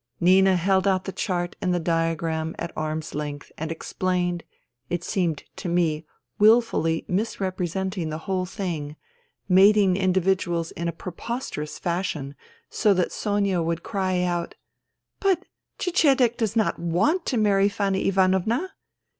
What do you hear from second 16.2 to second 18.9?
does not want to marry Fanny Ivanovna